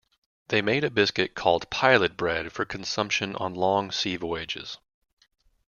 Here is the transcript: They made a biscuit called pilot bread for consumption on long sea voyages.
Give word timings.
They 0.47 0.63
made 0.63 0.83
a 0.83 0.89
biscuit 0.89 1.35
called 1.35 1.69
pilot 1.69 2.17
bread 2.17 2.51
for 2.51 2.65
consumption 2.65 3.35
on 3.35 3.53
long 3.53 3.91
sea 3.91 4.15
voyages. 4.15 4.79